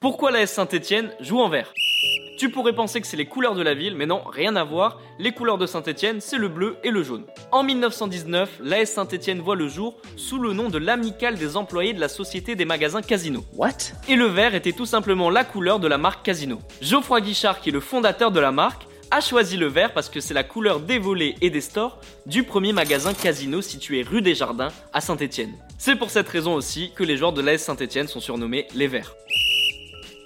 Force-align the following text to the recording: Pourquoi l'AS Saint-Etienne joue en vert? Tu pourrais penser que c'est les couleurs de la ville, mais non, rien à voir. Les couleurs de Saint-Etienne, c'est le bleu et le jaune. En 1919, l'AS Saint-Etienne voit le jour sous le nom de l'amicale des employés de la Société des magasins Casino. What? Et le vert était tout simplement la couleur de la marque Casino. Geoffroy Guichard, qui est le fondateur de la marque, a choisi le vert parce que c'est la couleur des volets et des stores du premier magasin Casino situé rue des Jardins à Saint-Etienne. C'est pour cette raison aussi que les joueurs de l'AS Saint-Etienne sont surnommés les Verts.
Pourquoi 0.00 0.30
l'AS 0.30 0.52
Saint-Etienne 0.52 1.10
joue 1.18 1.40
en 1.40 1.48
vert? 1.48 1.72
Tu 2.38 2.50
pourrais 2.50 2.72
penser 2.72 3.00
que 3.00 3.06
c'est 3.08 3.16
les 3.16 3.26
couleurs 3.26 3.56
de 3.56 3.62
la 3.62 3.74
ville, 3.74 3.96
mais 3.96 4.06
non, 4.06 4.22
rien 4.24 4.54
à 4.54 4.62
voir. 4.62 5.00
Les 5.18 5.32
couleurs 5.32 5.58
de 5.58 5.66
Saint-Etienne, 5.66 6.20
c'est 6.20 6.38
le 6.38 6.46
bleu 6.46 6.76
et 6.84 6.92
le 6.92 7.02
jaune. 7.02 7.24
En 7.50 7.64
1919, 7.64 8.60
l'AS 8.62 8.86
Saint-Etienne 8.86 9.40
voit 9.40 9.56
le 9.56 9.66
jour 9.66 9.96
sous 10.14 10.38
le 10.38 10.52
nom 10.52 10.68
de 10.68 10.78
l'amicale 10.78 11.34
des 11.34 11.56
employés 11.56 11.94
de 11.94 12.00
la 12.00 12.06
Société 12.06 12.54
des 12.54 12.64
magasins 12.64 13.02
Casino. 13.02 13.44
What? 13.56 13.72
Et 14.08 14.14
le 14.14 14.26
vert 14.26 14.54
était 14.54 14.70
tout 14.70 14.86
simplement 14.86 15.30
la 15.30 15.42
couleur 15.42 15.80
de 15.80 15.88
la 15.88 15.98
marque 15.98 16.24
Casino. 16.24 16.60
Geoffroy 16.80 17.20
Guichard, 17.20 17.60
qui 17.60 17.70
est 17.70 17.72
le 17.72 17.80
fondateur 17.80 18.30
de 18.30 18.38
la 18.38 18.52
marque, 18.52 18.86
a 19.10 19.20
choisi 19.20 19.56
le 19.56 19.66
vert 19.66 19.92
parce 19.92 20.08
que 20.08 20.20
c'est 20.20 20.34
la 20.34 20.44
couleur 20.44 20.78
des 20.78 21.00
volets 21.00 21.34
et 21.40 21.50
des 21.50 21.60
stores 21.60 21.98
du 22.26 22.44
premier 22.44 22.72
magasin 22.72 23.14
Casino 23.14 23.62
situé 23.62 24.02
rue 24.02 24.22
des 24.22 24.36
Jardins 24.36 24.70
à 24.92 25.00
Saint-Etienne. 25.00 25.54
C'est 25.76 25.96
pour 25.96 26.10
cette 26.10 26.28
raison 26.28 26.54
aussi 26.54 26.92
que 26.94 27.02
les 27.02 27.16
joueurs 27.16 27.32
de 27.32 27.40
l'AS 27.40 27.58
Saint-Etienne 27.58 28.06
sont 28.06 28.20
surnommés 28.20 28.68
les 28.74 28.86
Verts. 28.86 29.14